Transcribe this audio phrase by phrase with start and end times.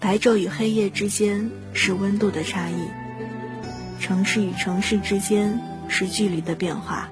[0.00, 2.74] 白昼与黑夜之间是温度的差异，
[4.00, 5.58] 城市与城市之间
[5.88, 7.10] 是距离的变化，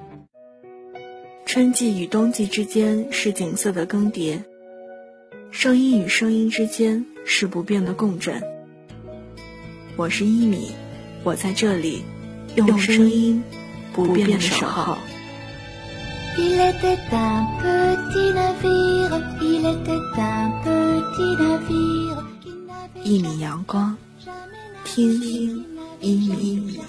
[1.43, 4.43] 春季与冬季之间是景色的更迭，
[5.49, 8.43] 声音与声音之间是不变的共振。
[9.95, 10.69] 我是一米，
[11.23, 12.03] 我在这里，
[12.55, 13.43] 用声音
[13.91, 14.99] 不变的守候。
[23.03, 23.95] 一米阳光，
[24.83, 25.65] 听听
[25.99, 26.79] 一米。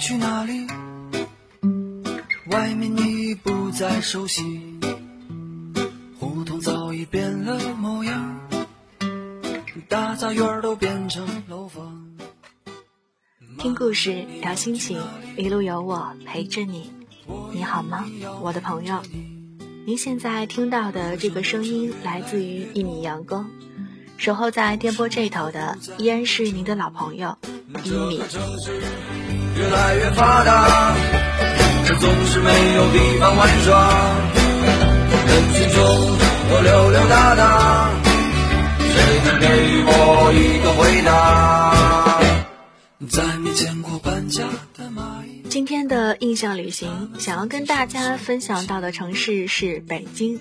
[0.00, 0.66] 去哪里？
[2.46, 4.42] 外面你不再熟悉，
[6.18, 8.40] 胡同早已变了模样，
[9.88, 12.08] 大杂院都变成楼房。
[13.58, 14.98] 听故事，聊心情，
[15.36, 16.90] 一路有我陪着你。
[17.52, 18.06] 你好吗，
[18.40, 19.02] 我的朋友？
[19.84, 23.50] 您现在听到的这个声音来自于一米阳光，
[24.16, 27.36] 守候在电波这头的依然是您的老朋友
[27.84, 28.22] 一米。
[29.60, 30.94] 越来越发达。
[31.86, 34.16] 可总是没有地方玩耍，
[35.28, 35.84] 人群中
[36.52, 37.90] 我溜溜达达，
[38.78, 39.46] 谁能给
[39.86, 42.18] 我一个回答？
[43.08, 44.44] 再没见过搬家
[44.76, 45.42] 的蚂蚁。
[45.50, 50.38] 今天的印象旅行，想要跟大家分享到的城市是北京，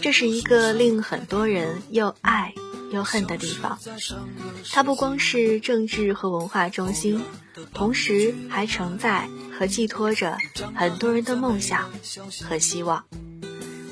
[0.00, 2.54] 这是一个令很多人又爱
[2.92, 3.78] 又恨的地方。
[4.72, 7.24] 它不光是政治和文化中心，
[7.72, 9.28] 同时还承载。
[9.58, 10.36] 和寄托着
[10.74, 11.90] 很多人的梦想
[12.42, 13.06] 和希望。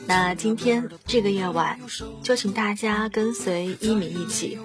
[0.07, 1.81] 那今天这个夜晚，
[2.23, 4.59] 就请大家跟随一米一起，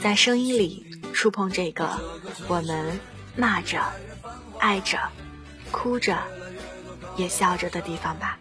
[0.00, 1.98] 在声音里触碰这个
[2.46, 3.00] 我们
[3.36, 3.82] 骂着、
[4.60, 4.96] 爱着、
[5.72, 6.22] 哭着、
[7.16, 8.38] 也笑着的地方吧。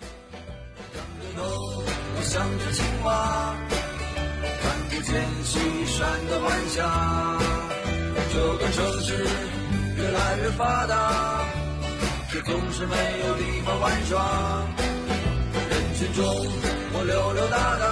[5.44, 7.38] 西山的晚霞
[8.34, 9.28] 这个城市
[9.98, 11.46] 越来越发达。
[12.34, 12.96] 却总是没
[13.28, 14.66] 有地方玩耍，
[15.70, 16.26] 人群中
[16.92, 17.84] 我溜溜达达，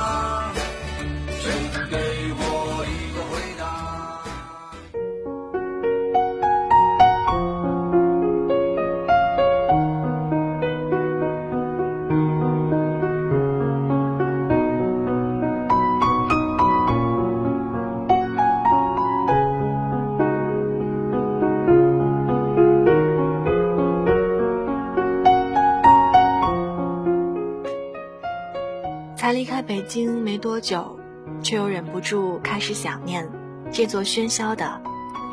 [29.91, 30.97] 京没多久，
[31.43, 33.29] 却又忍不住开始想念
[33.73, 34.81] 这座喧嚣的、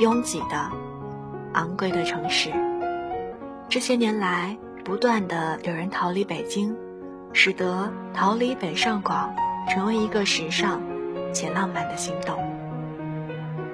[0.01, 0.73] 拥挤的、
[1.53, 2.51] 昂贵的城市。
[3.69, 6.75] 这些年来，不断的有人逃离北京，
[7.33, 9.33] 使得逃离北上广
[9.69, 10.83] 成为一个时尚
[11.33, 12.37] 且浪漫的行动。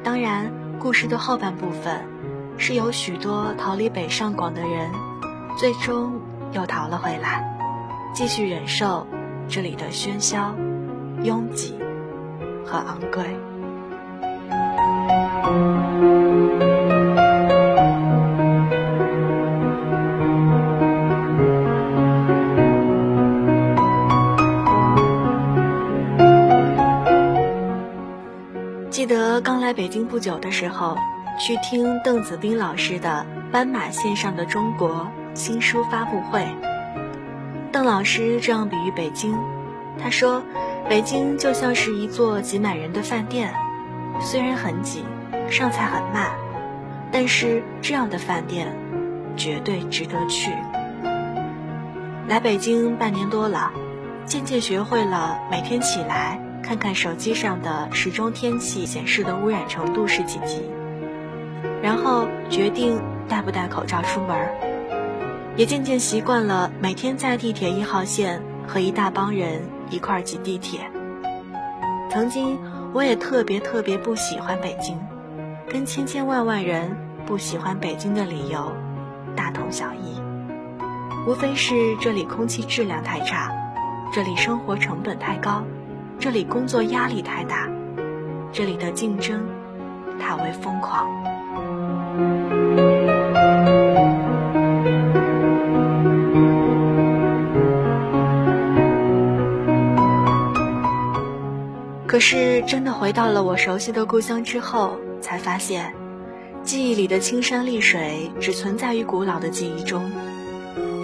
[0.03, 2.05] 当然，故事的后半部分，
[2.59, 4.91] 是有许多逃离北上广的人，
[5.57, 6.21] 最终
[6.53, 7.43] 又逃了回来，
[8.13, 9.07] 继续忍受。
[9.47, 10.55] 这里的喧嚣、
[11.25, 11.75] 拥挤
[12.67, 13.25] 和昂贵。
[28.91, 30.97] 记得刚来北京不久的时候，
[31.41, 34.91] 去听邓子斌老师的《斑马线上的中国》
[35.35, 36.47] 新书发布会。
[37.73, 39.35] 邓老师这样比喻北京，
[39.99, 40.43] 他说
[40.89, 43.55] ：“北京就像是一座挤满人的饭店，
[44.21, 45.03] 虽然很挤，
[45.51, 46.31] 上菜很慢，
[47.11, 48.77] 但是这样的饭店
[49.37, 50.53] 绝对值得去。”
[52.29, 53.73] 来北京半年多了，
[54.27, 60.63] 渐渐学会了每天起来看看手机上的时钟天气显示的污染程度是几级，
[61.83, 64.37] 然后决定戴不戴口罩出门。
[65.57, 69.63] 也渐渐习惯了每天在地铁一号线和一大帮人
[69.95, 70.91] 一块挤地铁。
[72.11, 72.59] 曾经
[72.93, 74.99] 我也特别特别不喜欢北京，
[75.69, 78.73] 跟千千万万人不喜欢北京的理由
[79.37, 80.21] 大同小异，
[81.29, 83.53] 无非是这里空气质量太差，
[84.13, 85.63] 这里生活成本太高，
[86.19, 87.69] 这里工作压力太大，
[88.53, 89.47] 这里的竞争
[90.19, 91.09] 太为疯狂。
[102.15, 105.93] 可是真的回到了我熟悉的故乡之后，才发现，
[106.63, 110.13] 记忆里的青山绿水只存在于古老的记忆中。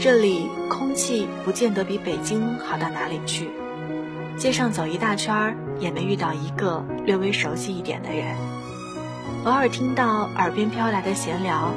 [0.00, 3.50] 这里空气不见得比北京好到哪里去，
[4.38, 8.36] 街上走一大圈儿也没遇到一个略微熟悉一点的人。
[9.44, 11.72] 偶尔听到耳边飘来的闲聊，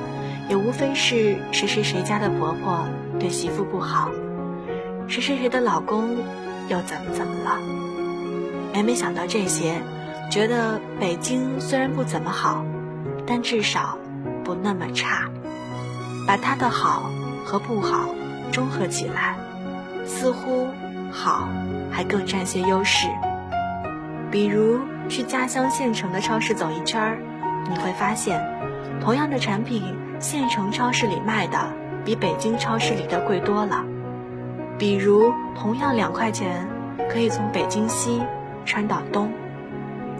[0.47, 2.85] 也无非是谁谁谁家的婆婆
[3.19, 4.11] 对媳妇不好，
[5.07, 6.17] 谁谁谁的老公
[6.69, 7.59] 又怎么怎么了。
[8.73, 9.81] 每每想到这些，
[10.29, 12.65] 觉得北京虽然不怎么好，
[13.25, 13.97] 但至少
[14.43, 15.29] 不那么差。
[16.27, 17.09] 把它的好。
[17.45, 18.15] 和不好
[18.53, 19.35] 综合起来，
[20.05, 20.69] 似乎
[21.11, 21.49] 好
[21.91, 23.09] 还更占些优势。
[24.31, 24.79] 比如
[25.09, 27.17] 去家乡县城的超市走一圈儿，
[27.69, 28.41] 你会发现，
[29.01, 29.83] 同样的产品，
[30.19, 31.59] 县城超市里卖的
[32.05, 33.83] 比北京超市里的贵多了。
[34.79, 36.65] 比如同样两块钱，
[37.11, 38.21] 可以从北京西
[38.65, 39.31] 穿到东，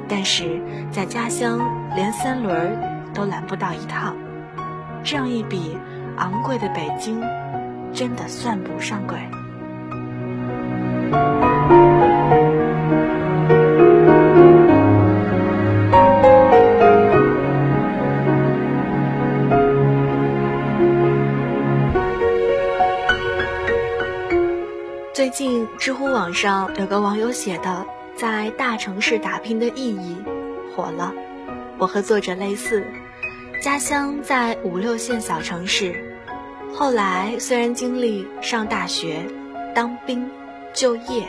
[0.08, 0.62] 但是
[0.92, 1.60] 在家乡
[1.96, 2.78] 连三轮
[3.14, 4.16] 都拦不到一趟。
[5.04, 5.78] 这样一比。
[6.18, 7.20] 昂贵的北京，
[7.92, 9.18] 真的算不上贵。
[25.16, 27.84] 最近，知乎网上有个网友写的
[28.24, 30.16] “在大城市打拼的意义”
[30.74, 31.14] 火了，
[31.78, 32.82] 我和作者类似。
[33.62, 36.16] 家乡在五六线小城市，
[36.74, 39.26] 后来虽然经历上大学、
[39.76, 40.32] 当兵、
[40.74, 41.28] 就业，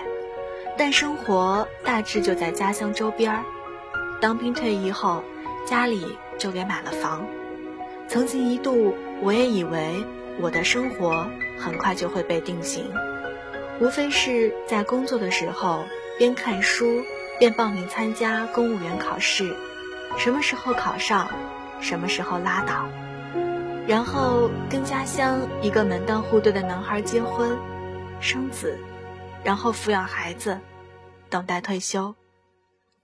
[0.78, 3.42] 但生活大致就在家乡周边儿。
[4.20, 5.24] 当兵退役后，
[5.66, 7.26] 家里就给买了房。
[8.06, 9.96] 曾经一度，我也以为
[10.40, 11.26] 我的生活
[11.58, 12.84] 很快就会被定型，
[13.80, 15.82] 无非是在工作的时候
[16.18, 17.04] 边看书
[17.38, 19.54] 边报名参加公务员考试，
[20.16, 21.28] 什么时候考上？
[21.80, 22.88] 什么时候拉倒？
[23.86, 27.58] 然后跟家乡一个门当户对的男孩结婚、
[28.20, 28.78] 生子，
[29.42, 30.58] 然后抚养孩子，
[31.28, 32.14] 等待退休。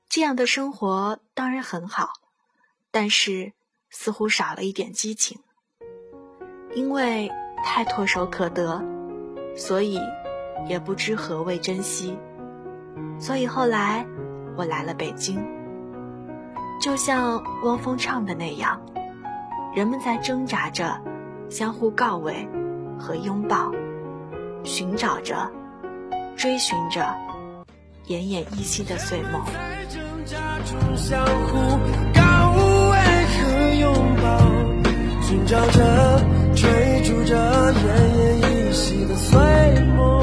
[0.09, 2.12] 这样的生活当然很好，
[2.91, 3.53] 但是
[3.91, 5.41] 似乎少了一点激情。
[6.75, 7.31] 因为
[7.65, 8.83] 太唾手可得，
[9.57, 10.01] 所以
[10.69, 12.17] 也不知何谓珍惜。
[13.20, 14.05] 所以后来
[14.56, 15.40] 我来了北京。
[16.81, 18.81] 就像汪峰唱的那样，
[19.76, 20.99] 人们在挣扎着，
[21.50, 22.49] 相互告慰
[22.99, 23.70] 和拥抱，
[24.64, 25.50] 寻找着，
[26.37, 27.02] 追寻着，
[28.06, 29.43] 奄奄一息的碎梦。
[30.96, 31.78] 相互
[32.14, 32.52] 告
[32.90, 32.96] 慰
[33.26, 34.40] 和拥抱，
[35.20, 36.19] 寻找着，
[36.55, 37.37] 追逐着，
[37.75, 39.38] 奄奄一息的碎
[39.96, 40.19] 梦。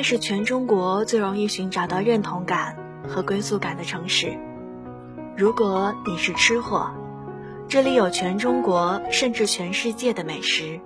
[0.00, 2.74] 该是全中国最容易寻找到认同感
[3.06, 4.38] 和归宿感的城市。
[5.36, 6.90] 如果你是吃货，
[7.68, 10.80] 这里有全中国甚至全世界的美食；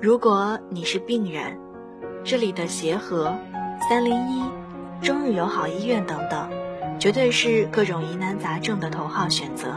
[0.00, 1.60] 如果你是病人，
[2.24, 3.32] 这里的协和、
[3.88, 4.42] 三零一、
[5.00, 6.50] 中日友好医院等等，
[6.98, 9.68] 绝对是各种疑难杂症的头号选择。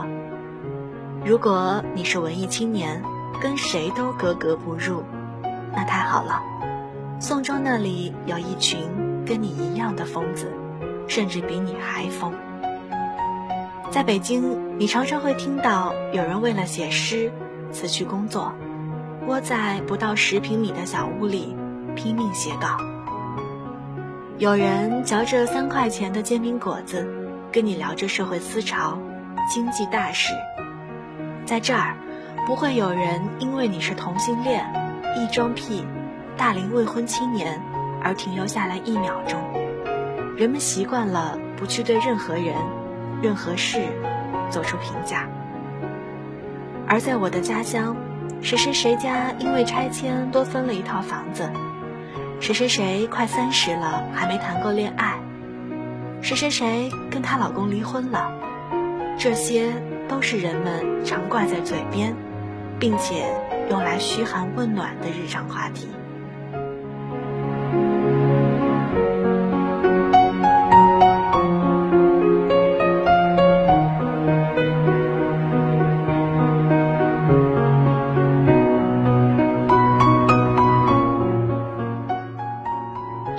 [1.23, 3.03] 如果你是文艺青年，
[3.39, 5.03] 跟谁都格格不入，
[5.75, 6.41] 那太好了。
[7.21, 8.79] 宋庄那里有一群
[9.27, 10.51] 跟你一样的疯子，
[11.07, 12.33] 甚至比你还疯。
[13.91, 17.31] 在北京，你常常会听到有人为了写诗
[17.71, 18.51] 辞去工作，
[19.27, 21.55] 窝在不到十平米的小屋里
[21.95, 22.69] 拼命写稿；
[24.39, 27.07] 有人嚼着三块钱的煎饼果子，
[27.51, 28.97] 跟你聊着社会思潮、
[29.47, 30.33] 经济大事。
[31.45, 31.95] 在这儿，
[32.47, 34.65] 不会有人因为你是同性恋、
[35.15, 35.85] 异装癖。
[36.41, 37.61] 大龄未婚青年，
[38.03, 39.39] 而停留下来一秒钟。
[40.35, 42.55] 人们习惯了不去对任何人、
[43.21, 43.77] 任何事
[44.49, 45.29] 做出评价。
[46.87, 47.95] 而在我的家乡，
[48.41, 51.47] 谁谁谁家因为拆迁多分了一套房子，
[52.39, 55.19] 谁谁谁快三十了还没谈过恋爱，
[56.23, 58.31] 谁谁谁跟她老公离婚了，
[59.15, 59.71] 这些
[60.09, 62.15] 都是人们常挂在嘴边，
[62.79, 63.31] 并且
[63.69, 65.87] 用来嘘寒问暖的日常话题。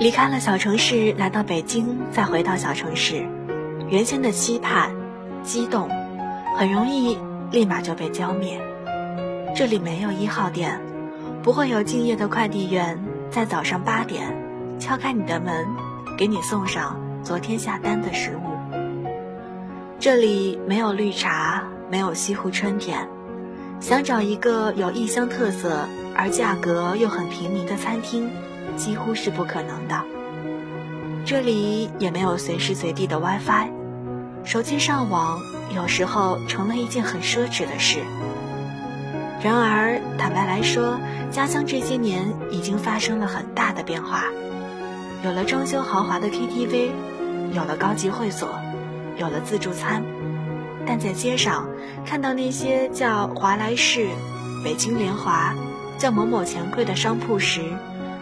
[0.03, 3.25] 离开了小城市，来到北京，再回到小城市，
[3.87, 4.91] 原先的期盼、
[5.43, 5.89] 激动，
[6.57, 7.17] 很容易
[7.51, 8.59] 立马就被浇灭。
[9.55, 10.77] 这里没有一号店，
[11.41, 14.35] 不会有敬业的快递员在早上八点
[14.77, 15.65] 敲开你的门，
[16.17, 18.75] 给你送上昨天下单的食物。
[20.01, 23.07] 这里没有绿茶，没有西湖春天，
[23.79, 28.29] 想找一个有异乡特色而价格又很平民的餐厅。
[28.75, 30.01] 几乎是不可能的。
[31.25, 33.69] 这里也没有随时随地的 WiFi，
[34.43, 35.39] 手机上网
[35.73, 37.99] 有时候成了一件很奢侈的事。
[39.41, 40.99] 然而，坦白来说，
[41.31, 44.25] 家乡这些年已经发生了很大的变化，
[45.23, 46.91] 有了装修豪华的 KTV，
[47.53, 48.49] 有了高级会所，
[49.17, 50.03] 有了自助餐。
[50.85, 51.67] 但在街上
[52.05, 54.07] 看到那些叫华莱士、
[54.63, 55.53] 北京联华、
[55.97, 57.61] 叫某某钱柜的商铺时，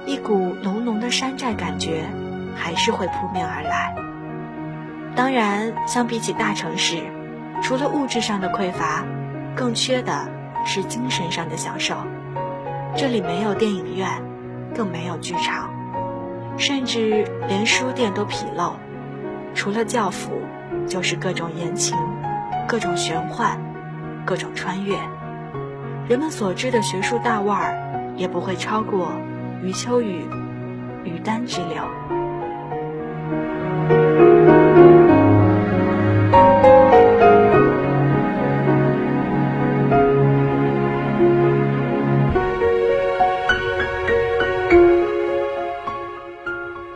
[0.06, 2.04] 一股浓浓的山寨感觉，
[2.56, 3.96] 还是会扑面而来。
[5.16, 7.04] 当然，相比起大城市，
[7.62, 9.04] 除了物质上的匮乏，
[9.56, 10.28] 更缺的
[10.66, 11.96] 是精神上的享受。
[12.96, 14.10] 这里没有电影院，
[14.76, 15.70] 更没有剧场，
[16.58, 18.74] 甚至连书店都纰漏。
[19.54, 20.32] 除了教辅，
[20.88, 21.98] 就是各种言情，
[22.68, 23.60] 各种玄幻，
[24.26, 24.96] 各种穿越。
[26.08, 29.12] 人们所知的学术大腕儿，也不会超过。
[29.64, 30.26] 余秋雨，
[31.04, 31.84] 余丹之流。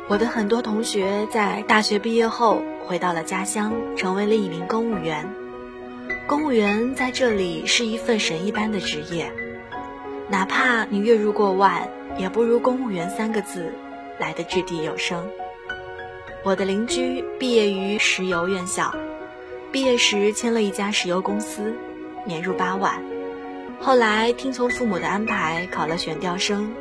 [0.08, 5.24] 我的很多同学在大学毕业后回到了家乡，成为了一名公务员。
[6.26, 9.32] 公务员在这里是一份神一般的职业，
[10.30, 11.88] 哪怕你月入过万。
[12.18, 13.74] 也不如公务员三个字
[14.20, 15.30] 来的掷地有声。
[16.44, 18.96] 我的邻居毕业于石油院校，
[19.72, 21.76] 毕业时签了一家石油公司，
[22.24, 23.04] 年入八万。
[23.82, 26.72] 后来听从父母的安排考了选调生，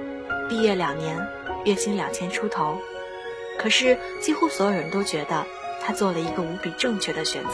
[0.49, 1.19] 毕业两年，
[1.64, 2.79] 月薪两千出头。
[3.59, 5.47] 可是几乎所有人都觉得
[5.81, 7.53] 他做了一个无比正确的选择。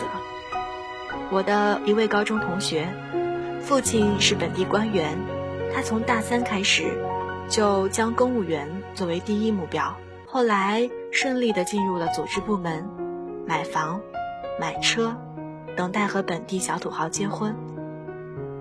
[1.30, 2.88] 我的一位高中同学，
[3.62, 5.16] 父亲是本地官员，
[5.72, 6.84] 他从大三开始。
[7.50, 12.88] 就将公务员作为第一目标，后来顺利的进入了组织部门，
[13.44, 14.00] 买房、
[14.60, 15.16] 买车，
[15.76, 17.52] 等待和本地小土豪结婚。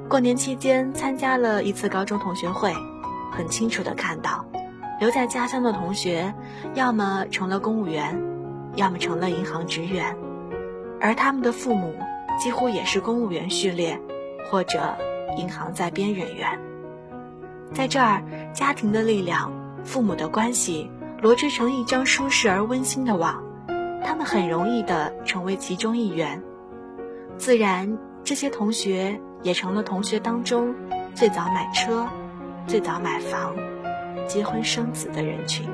[0.09, 2.73] 过年期间参加了一次高中同学会，
[3.31, 4.43] 很清楚的看到，
[4.99, 6.33] 留在家乡的同学，
[6.73, 8.19] 要么成了公务员，
[8.75, 10.17] 要么成了银行职员，
[10.99, 11.93] 而他们的父母
[12.39, 14.01] 几乎也是公务员序列，
[14.49, 14.97] 或者
[15.37, 16.59] 银行在编人员。
[17.73, 18.21] 在这儿，
[18.53, 19.51] 家庭的力量、
[19.83, 20.89] 父母的关系
[21.21, 23.43] 罗织成一张舒适而温馨的网，
[24.03, 26.41] 他们很容易的成为其中一员。
[27.37, 30.73] 自然，这些同学也成了同学当中
[31.13, 32.07] 最早买车、
[32.67, 33.55] 最早买房、
[34.27, 35.67] 结婚生子的人群。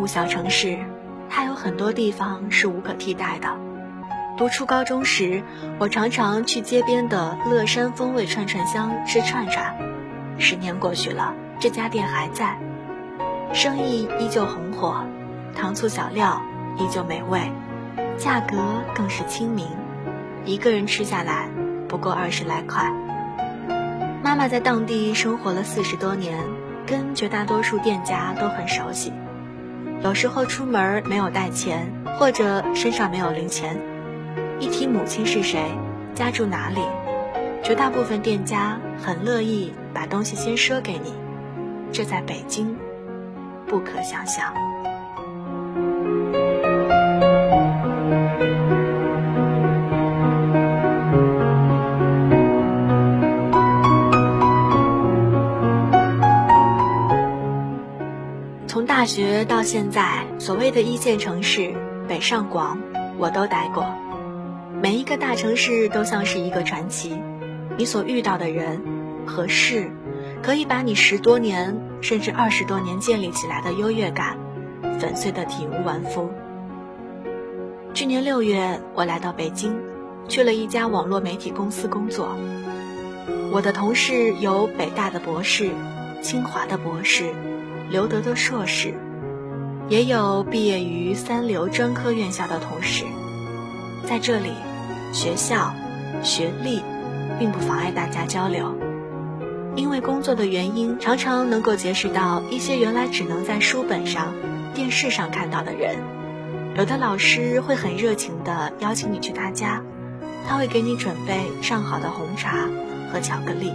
[0.00, 0.78] 五小城市，
[1.28, 3.54] 它有很多地方是无可替代的。
[4.38, 5.42] 读初高中时，
[5.78, 9.76] 我常常去街边的乐山风味串串香吃串串。
[10.38, 12.56] 十年过去了，这家店还在，
[13.52, 15.04] 生意依旧红火，
[15.54, 16.40] 糖醋小料
[16.78, 17.52] 依旧美味，
[18.16, 18.56] 价格
[18.94, 19.66] 更是亲民，
[20.46, 21.50] 一个人吃下来
[21.88, 22.90] 不过二十来块。
[24.24, 26.38] 妈妈在当地生活了四十多年。
[26.86, 29.12] 跟绝大多数店家都很熟悉，
[30.02, 31.86] 有时候出门没有带钱，
[32.18, 33.78] 或者身上没有零钱，
[34.58, 35.62] 一提母亲是谁，
[36.14, 36.80] 家住哪里，
[37.62, 41.12] 绝大部分店家很乐意把东西先赊给你，
[41.92, 42.74] 这在北京
[43.66, 44.54] 不可想象。
[59.00, 61.74] 大学到现在，所谓的一线城市
[62.06, 62.78] 北上广，
[63.16, 63.86] 我都待过。
[64.82, 67.18] 每一个大城市都像是一个传奇，
[67.78, 68.82] 你所遇到的人
[69.26, 69.90] 和事，
[70.42, 74.36] 可以把你十多年甚至二十多年建立起来的优越感，
[75.00, 76.30] 粉碎的体无完肤。
[77.94, 79.80] 去年六月，我来到北京，
[80.28, 82.36] 去了一家网络媒体公司工作。
[83.50, 85.70] 我的同事有北大的博士，
[86.20, 87.32] 清华的博士，
[87.90, 88.94] 留德的硕士，
[89.88, 93.04] 也有毕业于三流专科院校的同事。
[94.04, 94.50] 在这里，
[95.12, 95.74] 学校、
[96.22, 96.82] 学历，
[97.38, 98.76] 并不妨碍大家交流。
[99.74, 104.34] 因为工作的原因，常常能够结识到一些原来只能在书本上、
[104.72, 105.96] 电视上看到的人。
[106.76, 109.82] 有的老师会很热情地邀请你去他家，
[110.48, 112.68] 他会给你准备上好的红茶。
[113.12, 113.72] 和巧克力，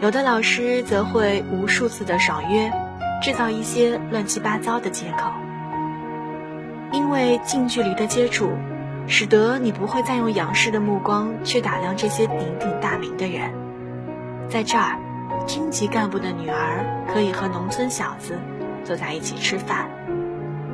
[0.00, 2.72] 有的老师则会无数次的爽约，
[3.20, 5.32] 制造一些乱七八糟的借口。
[6.92, 8.48] 因为近距离的接触，
[9.08, 13.50] 使得你不会再用仰视的目光去打量这些鼎鼎大名的人。
[14.48, 14.96] 在这儿，
[15.48, 18.38] 厅级干部的女儿可以和农村小子
[18.84, 19.90] 坐在一起吃饭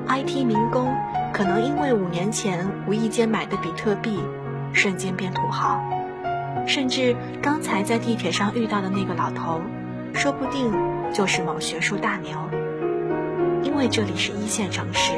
[0.06, 0.94] ，IT 民工
[1.32, 4.20] 可能因为五年前无意间买的比特币，
[4.74, 5.80] 瞬间变土豪。
[6.66, 9.60] 甚至刚才在地铁上遇到的那个老头，
[10.14, 10.72] 说不定
[11.12, 12.32] 就是某学术大牛。
[13.62, 15.12] 因为这里是一线城市，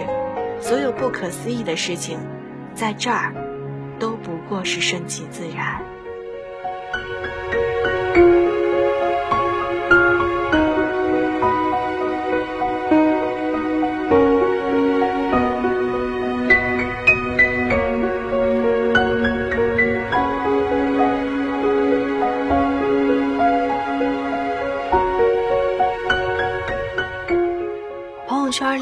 [0.60, 2.18] 所有不可思议的事情，
[2.74, 3.32] 在这儿
[3.98, 5.82] 都不过是顺其自然。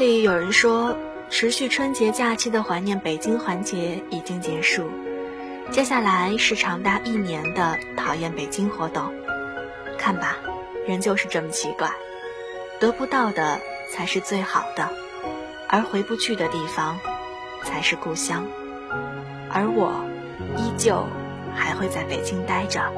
[0.05, 0.95] 里有人说，
[1.29, 4.89] 持续春节假期的怀念北京环节已经结束，
[5.71, 9.13] 接下来是长达一年的讨厌北京活动。
[9.97, 10.37] 看吧，
[10.87, 11.91] 人就是这么奇怪，
[12.79, 13.59] 得不到的
[13.91, 14.89] 才是最好的，
[15.69, 16.99] 而回不去的地方
[17.63, 18.45] 才是故乡。
[19.49, 20.05] 而我，
[20.57, 21.05] 依旧
[21.55, 22.91] 还会在北京待着，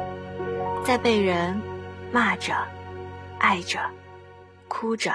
[0.83, 1.61] 在被人
[2.11, 2.53] 骂着、
[3.39, 3.79] 爱着、
[4.67, 5.13] 哭着。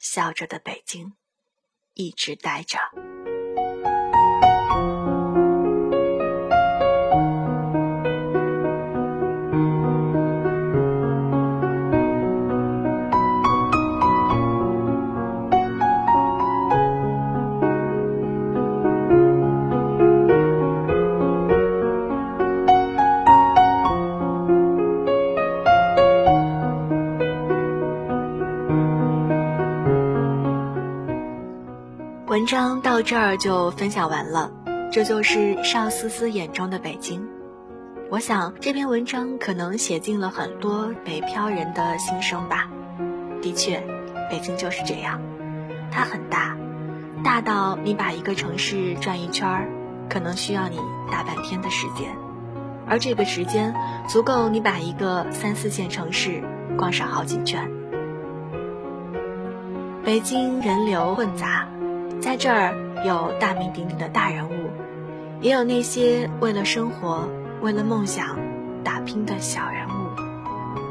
[0.00, 1.12] 笑着的北京，
[1.92, 2.78] 一直待着。
[32.40, 34.50] 文章到这儿就分享完了，
[34.90, 37.28] 这就是邵思思眼中的北京。
[38.08, 42.70] 我想这篇文章可能写尽了很多北漂人的心声吧。
[43.42, 43.82] 的确，
[44.30, 45.20] 北京就是这样，
[45.92, 46.56] 它很大，
[47.22, 49.68] 大到你把一个城市转一圈，
[50.08, 50.78] 可能需要你
[51.12, 52.08] 大半天的时间，
[52.86, 53.74] 而这个时间
[54.08, 56.42] 足够你把一个三四线城市
[56.78, 57.70] 逛上好几圈。
[60.02, 61.68] 北京人流混杂。
[62.20, 64.70] 在这儿有大名鼎鼎的大人物，
[65.40, 67.26] 也有那些为了生活、
[67.62, 68.38] 为了梦想
[68.84, 69.90] 打拼的小人物。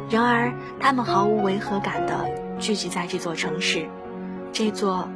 [0.10, 2.26] 然而，他们毫无违和感地
[2.58, 3.88] 聚集在这座城市，
[4.52, 5.08] 这座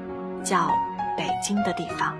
[0.44, 0.70] 叫
[1.18, 2.16] 北京的地方。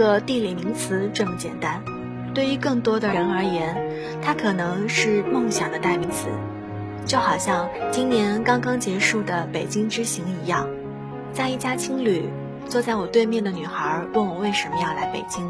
[0.00, 1.82] 个地理名词这么简单。
[2.32, 3.76] 对于更多的人而言，
[4.22, 6.28] 它可能是梦想的代名词。
[7.04, 10.66] 就好像今年刚刚结束的北京之行一样，
[11.34, 12.30] 在一家青旅，
[12.66, 15.44] 坐在我对面的女孩问我为什么要来北京，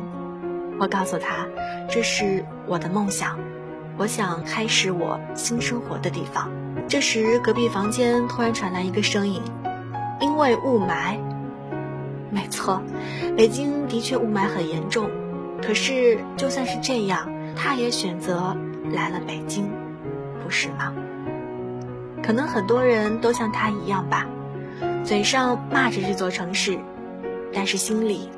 [0.81, 1.47] 我告诉她，
[1.89, 3.39] 这是我的梦想，
[3.99, 6.51] 我想开始我新生活的地方。
[6.89, 9.41] 这时，隔壁房间突然传来一个声音。
[10.21, 11.17] 因为雾霾，
[12.31, 12.83] 没错，
[13.37, 15.11] 北京的确雾霾很严重。
[15.62, 18.57] 可是就算是这样，他也选择
[18.93, 19.69] 来了北京，
[20.43, 20.95] 不是吗？
[22.23, 24.27] 可能很多人都像他一样吧，
[25.05, 26.79] 嘴上骂着这座城市，
[27.53, 28.31] 但是心里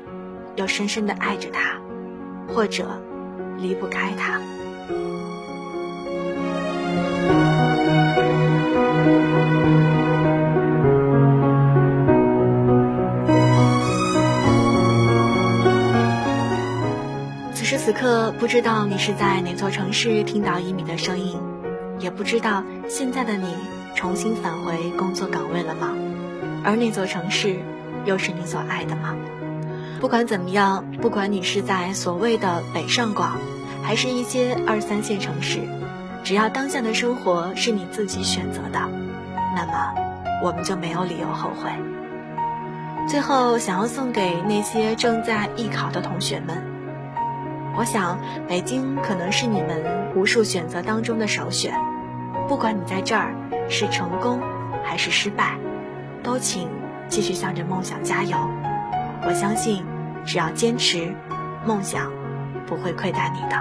[0.55, 1.77] 又深深的爱着它，
[2.53, 3.01] 或者
[3.57, 4.41] 离不开它。
[17.85, 21.37] 此刻，不知道你是在哪座城市听到一米的声音，
[21.99, 23.57] 也不知道现在的你
[23.93, 25.89] 重新返回工作岗位了吗？
[26.63, 27.57] 而那座城市，
[28.05, 29.17] 又是你所爱的吗？
[29.99, 33.37] 不管怎么样，不管你是在所谓的北上广，
[33.83, 35.59] 还是一些二三线城市，
[36.23, 38.79] 只要当下的生活是你自己选择的，
[39.57, 39.93] 那么
[40.41, 41.69] 我们就没有理由后悔。
[43.09, 46.63] 最后，想要送给那些正在艺考的同学们，
[47.77, 49.83] 我想北京可能是你们
[50.15, 51.73] 无数选择当中的首选。
[52.47, 53.33] 不管你在这儿
[53.69, 54.39] 是成功
[54.83, 55.57] 还是失败，
[56.21, 56.69] 都请
[57.07, 58.37] 继续向着梦想加油。
[59.25, 59.83] 我相信。
[60.25, 61.13] 只要坚持，
[61.65, 62.09] 梦想
[62.65, 63.57] 不会亏待你的。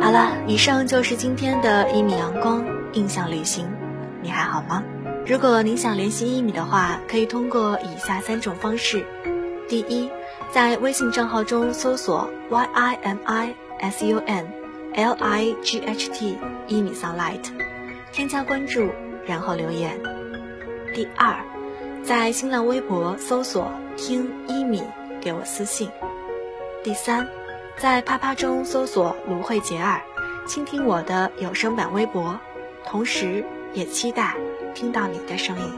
[0.00, 3.68] 好了，以上就是今天的一米阳光印象旅行。
[4.22, 4.84] 你还好吗？
[5.24, 9.06] 如果您想联系一米的话，可以通过以下三种方式：
[9.68, 10.10] 第一，
[10.50, 14.52] 在微信账号中搜索 y i m i s u n
[14.94, 17.44] l i g h t 一米 sunlight。
[18.12, 18.90] 添加关注，
[19.24, 19.96] 然后留言。
[20.92, 21.36] 第二，
[22.02, 24.82] 在新浪微博搜索“听一米”，
[25.22, 25.88] 给我私信。
[26.82, 27.28] 第三，
[27.76, 30.02] 在啪啪中搜索“芦荟杰尔”，
[30.46, 32.40] 倾听我的有声版微博，
[32.84, 34.36] 同时也期待
[34.74, 35.72] 听到你的声音。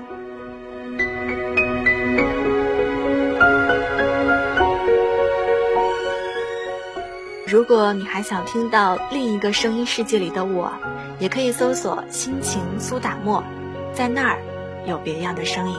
[7.46, 10.72] 如果你还想听到另一个声音世界里的我。
[11.20, 13.44] 也可以搜索“心情苏打沫”，
[13.94, 14.38] 在那儿
[14.84, 15.76] 有别样的声音。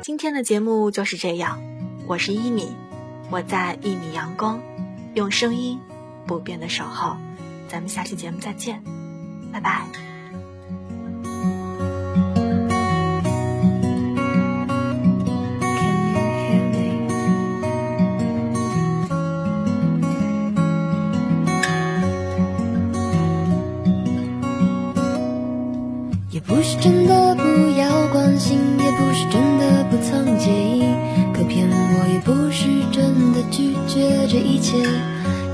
[0.00, 1.60] 今天的节目就是这样，
[2.06, 2.72] 我是一米，
[3.30, 4.60] 我在一米阳光，
[5.14, 5.80] 用声音
[6.24, 7.16] 不变的守候。
[7.68, 8.84] 咱们下期节目再见，
[9.52, 10.07] 拜拜。
[32.28, 34.76] 不是真的拒绝这一切，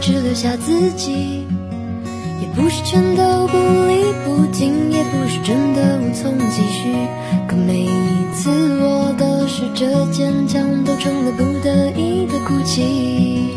[0.01, 1.47] 只留下自己。
[2.41, 3.57] 也不是全都不
[3.87, 6.93] 离不弃，也不是真的无从继续，
[7.47, 13.57] 可每一次我都试着坚强，都成了不得已的哭泣。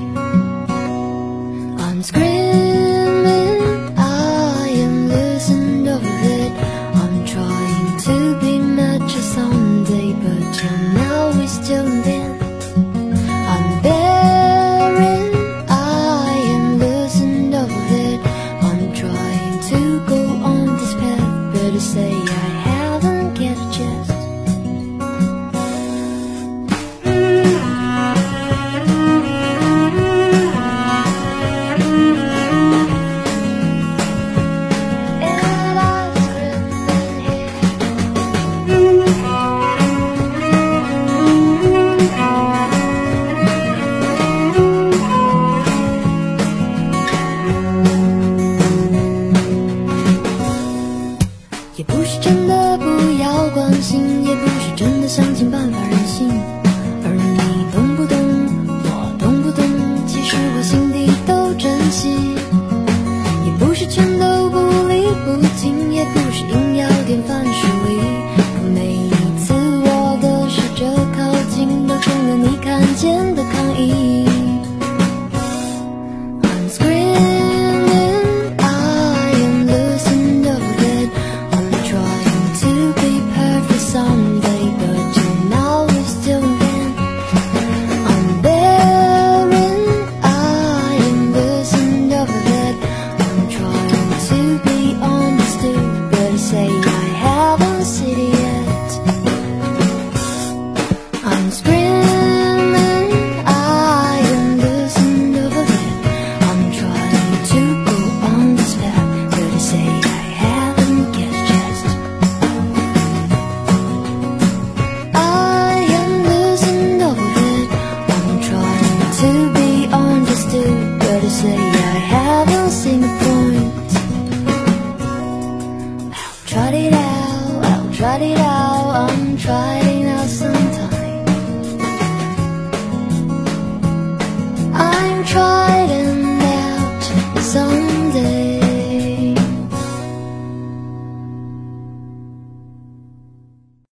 [96.49, 96.86] say